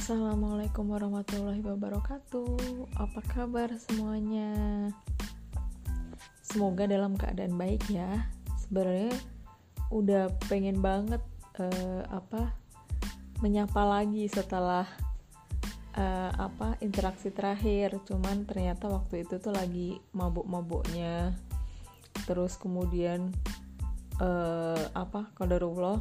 Assalamualaikum 0.00 0.96
warahmatullahi 0.96 1.60
wabarakatuh. 1.60 2.56
Apa 2.96 3.20
kabar 3.20 3.68
semuanya? 3.76 4.88
Semoga 6.40 6.88
dalam 6.88 7.20
keadaan 7.20 7.60
baik 7.60 7.84
ya. 7.92 8.32
Sebenarnya 8.64 9.12
udah 9.92 10.32
pengen 10.48 10.80
banget 10.80 11.20
uh, 11.60 12.00
apa 12.08 12.56
menyapa 13.44 13.84
lagi 13.84 14.24
setelah 14.24 14.88
uh, 15.92 16.32
apa 16.32 16.80
interaksi 16.80 17.28
terakhir. 17.28 18.00
Cuman 18.08 18.48
ternyata 18.48 18.88
waktu 18.88 19.28
itu 19.28 19.36
tuh 19.36 19.52
lagi 19.52 20.00
mabuk-mabuknya. 20.16 21.36
Terus 22.24 22.56
kemudian 22.56 23.36
uh, 24.16 24.80
apa 24.96 25.28
kodarullah 25.36 26.00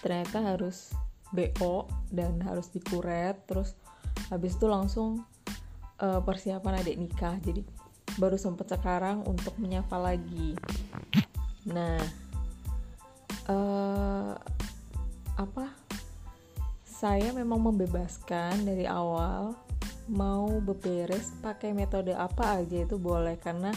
ternyata 0.00 0.40
harus 0.40 0.96
BO 1.32 1.88
dan 2.08 2.40
harus 2.40 2.72
dikuret 2.72 3.44
terus 3.44 3.76
habis 4.32 4.56
itu 4.56 4.66
langsung 4.68 5.24
uh, 6.00 6.20
persiapan 6.24 6.80
adik 6.80 6.96
nikah. 6.96 7.36
Jadi 7.40 7.62
baru 8.16 8.40
sempat 8.40 8.72
sekarang 8.72 9.22
untuk 9.28 9.54
menyapa 9.60 9.96
lagi. 10.00 10.56
Nah 11.68 12.00
uh, 13.48 14.32
apa? 15.38 15.66
Saya 16.82 17.30
memang 17.30 17.62
membebaskan 17.62 18.66
dari 18.66 18.82
awal 18.88 19.54
mau 20.08 20.48
beberes 20.64 21.36
pakai 21.44 21.76
metode 21.76 22.16
apa 22.16 22.64
aja 22.64 22.80
itu 22.80 22.96
boleh 22.96 23.36
karena 23.36 23.70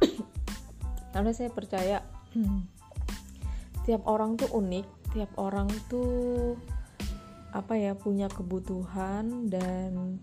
karena 1.12 1.30
saya 1.36 1.52
percaya 1.52 2.00
tiap 3.84 4.02
orang 4.08 4.40
tuh 4.40 4.48
unik 4.48 5.01
tiap 5.12 5.30
orang 5.36 5.68
tuh 5.92 6.56
apa 7.52 7.76
ya 7.76 7.92
punya 7.92 8.32
kebutuhan 8.32 9.52
dan 9.52 10.16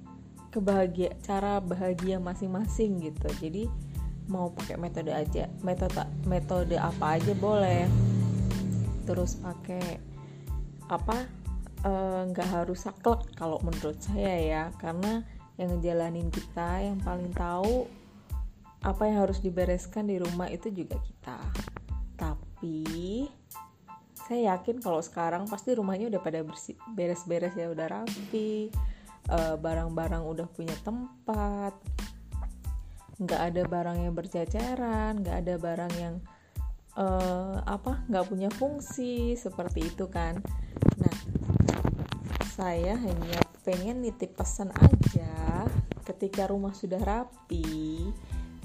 kebahagia 0.49 1.13
cara 1.21 1.61
bahagia 1.61 2.17
masing-masing 2.17 3.05
gitu. 3.05 3.29
Jadi 3.37 3.69
mau 4.29 4.53
pakai 4.53 4.77
metode 4.77 5.09
aja 5.13 5.49
metode 5.61 5.93
metode 6.25 6.75
apa 6.77 7.21
aja 7.21 7.33
boleh. 7.37 7.85
Terus 9.05 9.37
pakai 9.37 10.01
apa 10.89 11.17
eh, 11.85 12.21
nggak 12.33 12.49
e, 12.49 12.53
harus 12.53 12.81
saklek 12.81 13.29
kalau 13.37 13.61
menurut 13.61 14.01
saya 14.01 14.33
ya. 14.41 14.63
Karena 14.81 15.21
yang 15.61 15.77
ngejalanin 15.77 16.33
kita 16.33 16.81
yang 16.81 16.97
paling 17.05 17.29
tahu 17.37 17.85
apa 18.79 19.01
yang 19.05 19.27
harus 19.27 19.43
dibereskan 19.43 20.09
di 20.09 20.17
rumah 20.17 20.49
itu 20.49 20.73
juga 20.73 20.97
kita. 20.97 21.37
Tapi 22.17 23.27
saya 24.29 24.53
yakin 24.53 24.77
kalau 24.77 25.01
sekarang 25.01 25.49
pasti 25.49 25.73
rumahnya 25.73 26.13
udah 26.13 26.21
pada 26.21 26.45
beres-beres 26.93 27.57
ya 27.57 27.73
udah 27.73 27.89
rapi 27.89 28.69
eh, 29.25 29.55
barang-barang 29.57 30.21
udah 30.21 30.45
punya 30.53 30.77
tempat. 30.85 31.73
Nggak 33.17 33.41
ada 33.41 33.61
barang 33.65 33.97
yang 34.05 34.13
berceceran 34.13 35.25
nggak 35.25 35.37
ada 35.43 35.53
barang 35.57 35.93
yang 35.99 36.15
uh, 36.95 37.59
apa 37.67 37.99
nggak 38.07 38.25
punya 38.31 38.47
fungsi 38.53 39.35
seperti 39.35 39.91
itu 39.91 40.07
kan. 40.07 40.39
Nah 41.01 41.15
saya 42.53 42.95
hanya 42.95 43.39
pengen 43.67 44.05
nitip 44.05 44.39
pesan 44.39 44.71
aja 44.71 45.67
ketika 46.07 46.47
rumah 46.47 46.71
sudah 46.71 47.01
rapi 47.01 48.07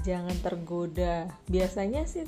jangan 0.06 0.37
tergoda. 0.39 1.27
Biasanya 1.51 2.06
sih 2.06 2.23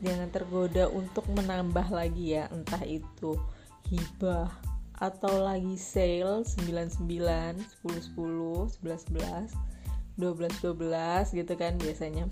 jangan 0.00 0.28
tergoda 0.32 0.88
untuk 0.88 1.28
menambah 1.32 1.92
lagi 1.92 2.36
ya 2.40 2.48
entah 2.48 2.80
itu 2.84 3.36
hibah 3.88 4.48
atau 5.00 5.40
lagi 5.40 5.80
sale 5.80 6.44
99 6.44 7.08
10 7.08 7.08
10 7.08 8.76
11 8.84 9.08
11 9.08 9.56
12 10.20 10.60
12 10.60 11.38
gitu 11.40 11.52
kan 11.56 11.80
biasanya. 11.80 12.28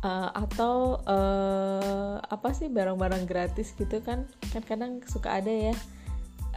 Uh, 0.00 0.32
atau 0.32 0.96
uh, 1.04 2.16
apa 2.24 2.56
sih 2.56 2.72
barang-barang 2.72 3.26
gratis 3.26 3.74
gitu 3.76 4.00
kan? 4.00 4.24
Kan 4.54 4.62
kadang 4.64 5.02
suka 5.04 5.42
ada 5.42 5.50
ya 5.50 5.74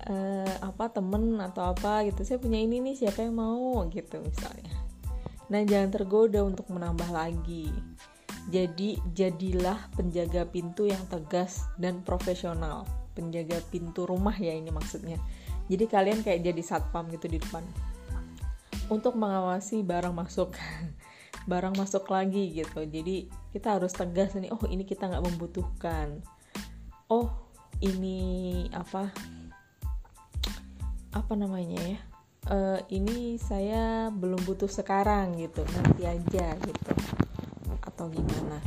uh, 0.08 0.53
apa 0.63 0.94
temen 0.94 1.42
atau 1.42 1.74
apa 1.74 2.06
gitu. 2.08 2.22
Saya 2.24 2.40
punya 2.40 2.62
ini 2.62 2.80
nih 2.80 2.96
siapa 3.03 3.25
yang 3.25 3.36
mau 3.36 3.84
gitu 3.90 4.22
misalnya. 4.22 4.72
Nah 5.50 5.66
jangan 5.66 5.92
tergoda 5.92 6.46
untuk 6.46 6.69
menambah 6.72 7.09
lagi 7.09 7.74
jadi 8.52 9.00
jadilah 9.16 9.80
penjaga 9.96 10.44
pintu 10.44 10.84
yang 10.90 11.00
tegas 11.08 11.64
dan 11.80 12.04
profesional. 12.04 12.84
Penjaga 13.16 13.64
pintu 13.72 14.04
rumah 14.04 14.36
ya 14.36 14.52
ini 14.52 14.68
maksudnya. 14.74 15.16
Jadi 15.72 15.86
kalian 15.88 16.20
kayak 16.26 16.44
jadi 16.44 16.62
satpam 16.64 17.08
gitu 17.14 17.31
di 17.31 17.40
depan. 17.40 17.64
Untuk 18.92 19.16
mengawasi 19.16 19.86
barang 19.86 20.12
masuk. 20.12 20.52
barang 21.52 21.76
masuk 21.80 22.04
lagi 22.12 22.52
gitu. 22.52 22.84
Jadi 22.84 23.31
kita 23.56 23.80
harus 23.80 23.96
tegas 23.96 24.36
nih, 24.36 24.52
oh 24.52 24.60
ini 24.68 24.84
kita 24.84 25.08
nggak 25.08 25.24
membutuhkan. 25.24 26.20
Oh, 27.08 27.31
ini 27.80 28.68
apa? 28.75 29.08
Apa 31.16 31.34
namanya 31.40 31.80
ya? 31.80 32.00
Uh, 32.44 32.80
ini 32.92 33.40
saya 33.40 34.12
belum 34.12 34.44
butuh 34.44 34.68
sekarang 34.68 35.40
gitu 35.40 35.64
nanti 35.64 36.04
aja 36.04 36.60
gitu 36.60 36.92
atau 38.03 38.12
gimana. 38.12 38.59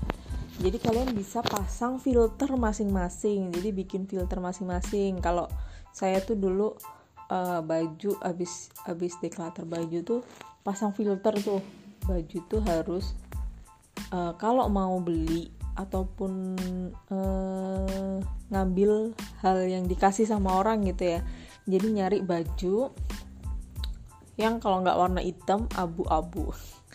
Jadi 0.57 0.81
kalian 0.81 1.13
bisa 1.13 1.45
pasang 1.45 2.01
filter 2.01 2.49
masing-masing. 2.57 3.53
Jadi 3.53 3.69
bikin 3.77 4.09
filter 4.09 4.41
masing-masing. 4.41 5.21
Kalau 5.21 5.53
saya 5.93 6.25
tuh 6.25 6.41
dulu 6.41 6.73
uh, 7.29 7.61
baju 7.61 8.17
abis 8.25 8.73
abis 8.89 9.21
declutter 9.21 9.69
baju 9.69 10.01
tuh 10.01 10.21
pasang 10.65 10.97
filter 10.97 11.37
tuh. 11.45 11.61
Baju 12.09 12.39
tuh 12.49 12.61
harus 12.65 13.13
uh, 14.17 14.33
kalau 14.41 14.73
mau 14.73 14.97
beli 15.05 15.53
ataupun 15.77 16.57
uh, 17.13 18.17
ngambil 18.49 19.13
hal 19.45 19.61
yang 19.69 19.85
dikasih 19.85 20.25
sama 20.25 20.57
orang 20.57 20.89
gitu 20.89 21.05
ya. 21.05 21.21
Jadi 21.69 22.01
nyari 22.01 22.19
baju 22.25 22.89
yang 24.41 24.57
kalau 24.57 24.81
nggak 24.81 24.97
warna 24.97 25.21
hitam 25.21 25.69
abu-abu 25.77 26.53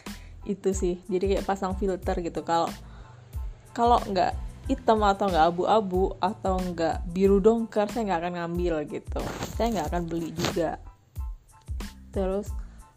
itu 0.45 0.73
sih. 0.73 0.95
Jadi 1.05 1.37
kayak 1.37 1.45
pasang 1.45 1.77
filter 1.77 2.17
gitu. 2.21 2.41
Kalau 2.41 2.69
kalau 3.71 4.01
nggak 4.03 4.35
hitam 4.69 5.01
atau 5.03 5.27
nggak 5.27 5.47
abu-abu 5.51 6.15
atau 6.21 6.55
nggak 6.59 7.11
biru 7.11 7.41
dongker 7.43 7.89
saya 7.89 8.07
nggak 8.07 8.19
akan 8.21 8.33
ngambil 8.39 8.75
gitu. 8.87 9.21
Saya 9.57 9.67
nggak 9.73 9.87
akan 9.91 10.03
beli 10.07 10.29
juga. 10.31 10.77
Terus 12.11 12.51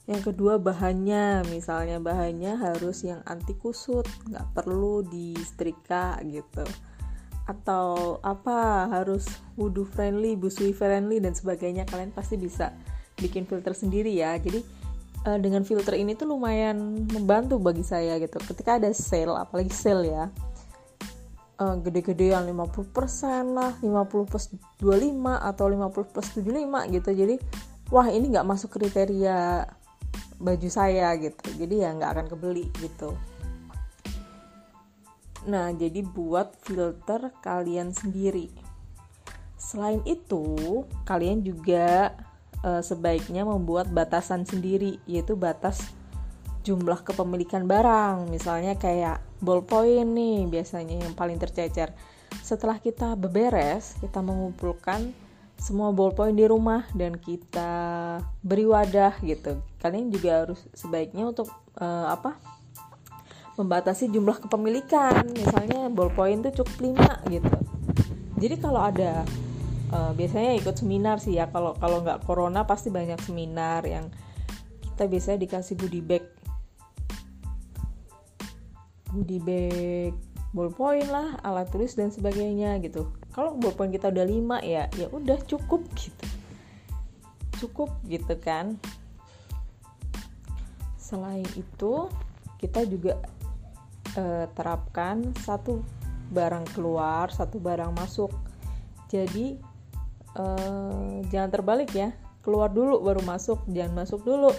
yang 0.05 0.21
kedua 0.21 0.61
bahannya. 0.61 1.45
Misalnya 1.49 2.01
bahannya 2.01 2.61
harus 2.61 3.05
yang 3.05 3.21
anti 3.25 3.57
kusut 3.57 4.05
nggak 4.29 4.53
perlu 4.53 5.05
di 5.05 5.37
setrika 5.41 6.21
gitu. 6.27 6.65
Atau 7.45 8.17
apa 8.25 8.89
harus 8.89 9.29
wudhu 9.61 9.85
friendly 9.85 10.37
busui 10.37 10.73
friendly 10.73 11.21
dan 11.21 11.37
sebagainya. 11.37 11.85
Kalian 11.89 12.13
pasti 12.13 12.41
bisa 12.41 12.73
bikin 13.17 13.47
filter 13.49 13.73
sendiri 13.73 14.11
ya. 14.13 14.37
Jadi 14.37 14.84
uh, 15.25 15.39
dengan 15.41 15.65
filter 15.65 15.97
ini 15.97 16.13
tuh 16.15 16.31
lumayan 16.31 17.09
membantu 17.09 17.57
bagi 17.59 17.83
saya 17.83 18.21
gitu. 18.21 18.37
Ketika 18.41 18.77
ada 18.77 18.93
sale 18.93 19.35
apalagi 19.35 19.73
sale 19.73 20.07
ya. 20.09 20.27
Uh, 21.55 21.79
gede-gede 21.79 22.35
yang 22.35 22.51
50% 22.51 23.55
lah 23.55 23.79
50 23.79 24.27
plus 24.27 24.51
25 24.83 25.15
atau 25.23 25.65
50 25.71 26.13
plus 26.13 26.29
75 26.35 26.95
gitu. 26.99 27.11
Jadi 27.15 27.35
wah 27.95 28.11
ini 28.11 28.35
nggak 28.35 28.49
masuk 28.49 28.75
kriteria 28.75 29.63
baju 30.43 30.69
saya 30.69 31.15
gitu. 31.17 31.47
Jadi 31.55 31.75
ya 31.87 31.95
nggak 31.95 32.11
akan 32.11 32.27
kebeli 32.27 32.67
gitu. 32.83 33.15
Nah 35.47 35.71
jadi 35.71 36.03
buat 36.03 36.59
filter 36.59 37.31
kalian 37.39 37.95
sendiri. 37.95 38.51
Selain 39.55 40.03
itu 40.05 40.83
kalian 41.07 41.41
juga 41.47 42.13
e, 42.65 42.81
sebaiknya 42.81 43.45
membuat 43.45 43.93
batasan 43.93 44.49
sendiri 44.49 44.97
yaitu 45.05 45.37
batas 45.37 45.93
jumlah 46.65 47.05
kepemilikan 47.05 47.69
barang. 47.69 48.33
Misalnya 48.33 48.81
kayak 48.81 49.21
ballpoint 49.45 50.09
nih 50.09 50.49
biasanya 50.49 51.05
yang 51.05 51.13
paling 51.13 51.37
tercecer. 51.37 51.93
Setelah 52.41 52.81
kita 52.81 53.13
beberes 53.15 54.01
kita 54.01 54.25
mengumpulkan 54.25 55.13
semua 55.61 55.95
ballpoint 55.95 56.35
di 56.35 56.49
rumah 56.49 56.89
dan 56.97 57.15
kita 57.21 57.71
beri 58.43 58.67
wadah 58.67 59.21
gitu. 59.23 59.61
Kalian 59.79 60.11
juga 60.11 60.43
harus 60.43 60.61
sebaiknya 60.75 61.31
untuk 61.31 61.47
uh, 61.79 62.11
apa 62.11 62.41
membatasi 63.55 64.11
jumlah 64.11 64.43
kepemilikan. 64.43 65.31
Misalnya 65.31 65.87
ballpoint 65.93 66.43
itu 66.43 66.65
cukup 66.65 66.97
5 67.29 67.35
gitu. 67.39 67.53
Jadi 68.35 68.55
kalau 68.59 68.83
ada 68.83 69.23
uh, 69.95 70.13
biasanya 70.13 70.59
ikut 70.59 70.75
seminar 70.75 71.23
sih 71.23 71.39
ya. 71.39 71.47
Kalau 71.49 71.79
kalau 71.79 72.03
nggak 72.03 72.27
corona 72.27 72.67
pasti 72.67 72.91
banyak 72.91 73.23
seminar 73.23 73.87
yang 73.87 74.11
kita 74.83 75.07
biasanya 75.07 75.39
dikasih 75.47 75.75
goodie 75.79 76.05
bag. 76.05 76.27
Goodie 79.15 79.41
bag 79.43 80.15
ballpoint 80.55 81.11
lah 81.11 81.35
alat 81.43 81.67
tulis 81.71 81.95
dan 81.99 82.11
sebagainya 82.11 82.79
gitu. 82.83 83.11
Kalau 83.35 83.59
ballpoint 83.59 83.91
kita 83.91 84.11
udah 84.11 84.27
lima 84.27 84.59
ya 84.63 84.91
ya 84.99 85.11
udah 85.11 85.39
cukup 85.47 85.83
gitu. 85.99 86.27
Cukup 87.59 87.91
gitu 88.07 88.35
kan. 88.39 88.79
Selain 90.99 91.47
itu 91.55 92.11
kita 92.59 92.87
juga 92.87 93.19
uh, 94.15 94.47
terapkan 94.55 95.35
satu 95.43 95.83
barang 96.31 96.71
keluar 96.75 97.35
satu 97.35 97.59
barang 97.59 97.91
masuk. 97.95 98.31
Jadi 99.11 99.74
uh, 100.39 101.23
jangan 101.31 101.51
terbalik 101.51 101.91
ya. 101.95 102.15
Keluar 102.45 102.69
dulu 102.69 103.01
baru 103.01 103.25
masuk. 103.25 103.65
Jangan 103.71 104.05
masuk 104.05 104.21
dulu. 104.23 104.53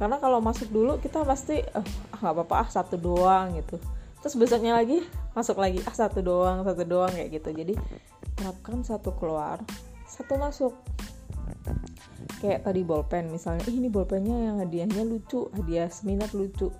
Karena 0.00 0.16
kalau 0.16 0.40
masuk 0.40 0.72
dulu 0.72 0.96
kita 0.96 1.20
pasti 1.28 1.60
ah 1.76 1.84
nggak 2.20 2.34
apa-apa. 2.34 2.54
Ah 2.64 2.68
satu 2.68 2.96
doang 2.96 3.54
gitu. 3.58 3.76
Terus 4.24 4.34
besoknya 4.36 4.78
lagi 4.78 5.04
masuk 5.36 5.60
lagi. 5.60 5.84
Ah 5.84 5.94
satu 5.94 6.24
doang 6.24 6.64
satu 6.64 6.82
doang 6.88 7.12
kayak 7.12 7.30
gitu. 7.36 7.52
Jadi 7.52 7.74
terapkan 8.38 8.80
satu 8.80 9.12
keluar 9.18 9.60
satu 10.08 10.40
masuk. 10.40 10.72
Kayak 12.40 12.64
tadi 12.64 12.80
bolpen 12.80 13.28
misalnya. 13.28 13.68
Ih, 13.68 13.76
ini 13.76 13.92
bolpennya 13.92 14.48
yang 14.48 14.56
hadiahnya 14.64 15.04
lucu. 15.04 15.52
Hadiah 15.52 15.92
seminar 15.92 16.32
lucu 16.32 16.72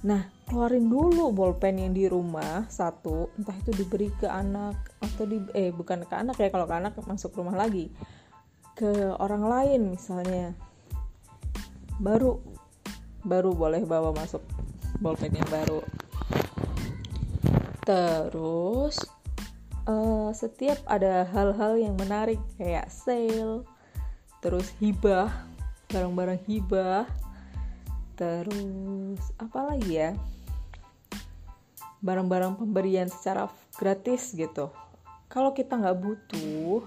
nah 0.00 0.24
keluarin 0.48 0.88
dulu 0.88 1.28
bolpen 1.30 1.76
yang 1.76 1.92
di 1.92 2.08
rumah 2.08 2.64
satu 2.72 3.28
entah 3.36 3.52
itu 3.60 3.76
diberi 3.76 4.08
ke 4.16 4.24
anak 4.24 4.96
atau 5.04 5.28
di 5.28 5.38
eh 5.52 5.68
bukan 5.70 6.08
ke 6.08 6.14
anak 6.16 6.40
ya 6.40 6.48
kalau 6.48 6.64
ke 6.64 6.74
anak 6.74 6.96
masuk 7.04 7.36
rumah 7.36 7.54
lagi 7.54 7.92
ke 8.80 9.12
orang 9.20 9.44
lain 9.44 9.92
misalnya. 9.92 10.56
Baru 12.00 12.40
baru 13.20 13.52
boleh 13.52 13.84
bawa 13.84 14.16
masuk 14.16 14.40
bolpen 15.04 15.36
yang 15.36 15.44
baru. 15.52 15.84
Terus 17.84 18.96
uh, 19.84 20.32
setiap 20.32 20.80
ada 20.88 21.28
hal-hal 21.28 21.76
yang 21.76 21.92
menarik 22.00 22.40
kayak 22.56 22.88
sale 22.88 23.68
terus 24.40 24.72
hibah 24.80 25.28
barang-barang 25.92 26.40
hibah 26.48 27.04
terus 28.20 29.32
apa 29.40 29.72
lagi 29.72 29.96
ya? 29.96 30.12
Barang-barang 32.04 32.60
pemberian 32.60 33.08
secara 33.08 33.48
gratis 33.80 34.36
gitu. 34.36 34.68
Kalau 35.32 35.56
kita 35.56 35.80
nggak 35.80 35.96
butuh 35.96 36.84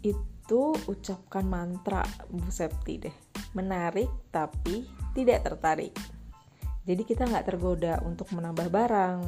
itu 0.00 0.62
ucapkan 0.88 1.44
mantra 1.44 2.00
Bu 2.32 2.48
Septi 2.48 2.96
deh. 2.96 3.16
Menarik 3.52 4.08
tapi 4.32 4.88
tidak 5.12 5.44
tertarik. 5.44 5.92
Jadi 6.88 7.02
kita 7.04 7.28
nggak 7.28 7.52
tergoda 7.52 8.00
untuk 8.00 8.32
menambah 8.32 8.72
barang. 8.72 9.20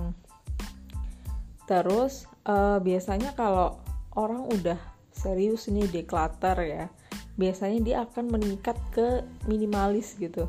Terus 1.69 2.25
uh, 2.49 2.81
biasanya 2.81 3.37
kalau 3.37 3.77
orang 4.17 4.49
udah 4.49 4.81
serius 5.13 5.69
nih 5.69 5.85
declutter 5.85 6.57
ya 6.65 6.85
biasanya 7.37 7.81
dia 7.81 7.97
akan 8.05 8.29
meningkat 8.29 8.77
ke 8.93 9.25
minimalis 9.49 10.17
gitu 10.21 10.49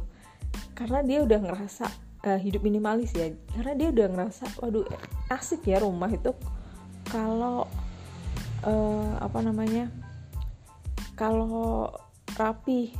karena 0.74 1.00
dia 1.06 1.20
udah 1.22 1.40
ngerasa 1.40 1.86
uh, 2.25 2.40
hidup 2.42 2.66
minimalis 2.66 3.14
ya. 3.14 3.30
Karena 3.54 3.74
dia 3.78 3.88
udah 3.94 4.08
ngerasa 4.10 4.46
waduh 4.62 4.86
asik 5.30 5.70
ya 5.70 5.81
rumah 5.81 6.10
itu. 6.10 6.34
Kalau 7.10 7.70
uh, 8.66 9.14
apa 9.22 9.40
namanya 9.42 9.90
kalau 11.14 11.94
rapi 12.34 12.94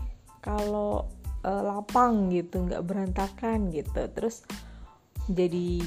kalau 0.44 1.10
uh, 1.42 1.62
lapang 1.66 2.30
gitu 2.30 2.66
nggak 2.66 2.86
berantakan 2.86 3.74
gitu. 3.74 4.06
Terus 4.14 4.46
jadi 5.26 5.82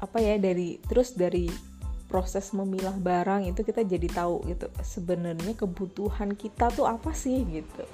apa 0.00 0.16
ya 0.16 0.40
dari 0.40 0.80
terus 0.80 1.12
dari 1.12 1.50
proses 2.10 2.50
memilah 2.50 2.98
barang 2.98 3.46
itu 3.46 3.62
kita 3.62 3.86
jadi 3.86 4.08
tahu 4.10 4.42
gitu 4.50 4.66
sebenarnya 4.82 5.54
kebutuhan 5.54 6.34
kita 6.34 6.72
tuh 6.74 6.90
apa 6.90 7.14
sih 7.14 7.46
gitu 7.46 7.86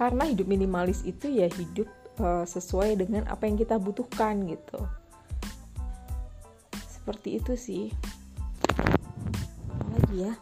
karena 0.00 0.24
hidup 0.24 0.48
minimalis 0.48 1.04
itu 1.04 1.28
ya 1.28 1.44
hidup 1.52 1.84
uh, 2.24 2.48
sesuai 2.48 2.96
dengan 2.96 3.28
apa 3.28 3.44
yang 3.44 3.60
kita 3.60 3.76
butuhkan 3.76 4.48
gitu. 4.48 4.80
Seperti 6.88 7.36
itu 7.36 7.52
sih. 7.52 7.84
Lagi 9.92 10.24
ya? 10.24 10.32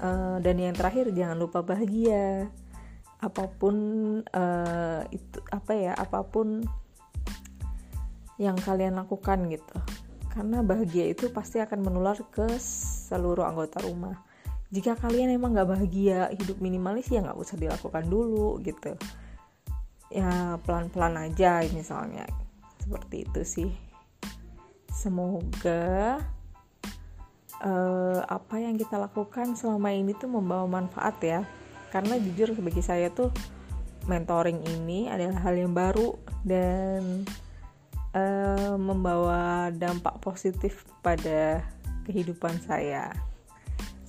Uh, 0.00 0.40
dan 0.40 0.56
yang 0.56 0.72
terakhir 0.72 1.12
jangan 1.12 1.36
lupa 1.36 1.60
bahagia. 1.60 2.48
Apa 3.20 3.52
pun 3.52 3.76
uh, 4.24 5.04
itu 5.12 5.44
apa 5.52 5.72
ya 5.76 5.92
apa 5.92 6.24
pun 6.24 6.64
yang 8.40 8.56
kalian 8.56 8.96
lakukan 8.96 9.44
gitu. 9.52 9.76
Karena 10.32 10.64
bahagia 10.64 11.04
itu 11.04 11.28
pasti 11.28 11.60
akan 11.60 11.84
menular 11.84 12.16
ke 12.32 12.48
seluruh 12.56 13.44
anggota 13.44 13.84
rumah 13.84 14.29
jika 14.70 14.94
kalian 14.94 15.34
emang 15.34 15.50
nggak 15.50 15.66
bahagia 15.66 16.30
hidup 16.30 16.62
minimalis 16.62 17.10
ya 17.10 17.26
nggak 17.26 17.38
usah 17.38 17.58
dilakukan 17.58 18.06
dulu 18.06 18.62
gitu. 18.62 18.94
Ya 20.10 20.58
pelan-pelan 20.62 21.18
aja 21.18 21.62
misalnya. 21.74 22.26
Seperti 22.78 23.26
itu 23.26 23.42
sih. 23.42 23.70
Semoga 24.90 26.22
uh, 27.66 28.22
apa 28.26 28.56
yang 28.62 28.78
kita 28.78 28.94
lakukan 28.98 29.58
selama 29.58 29.90
ini 29.90 30.14
tuh 30.14 30.30
membawa 30.30 30.70
manfaat 30.70 31.18
ya. 31.18 31.40
Karena 31.90 32.14
jujur 32.22 32.54
bagi 32.54 32.82
saya 32.82 33.10
tuh 33.10 33.34
mentoring 34.06 34.62
ini 34.66 35.10
adalah 35.10 35.42
hal 35.42 35.54
yang 35.58 35.74
baru 35.74 36.14
dan 36.46 37.26
uh, 38.14 38.78
membawa 38.78 39.74
dampak 39.74 40.22
positif 40.22 40.86
pada 41.02 41.58
kehidupan 42.06 42.62
saya. 42.62 43.29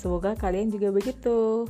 Semoga 0.02 0.34
kalian 0.34 0.74
juga 0.74 0.90
begitu. 0.90 1.70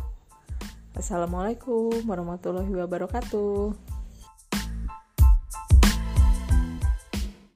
Assalamualaikum 0.95 1.91
warahmatullahi 2.07 2.71
wabarakatuh. 2.71 3.90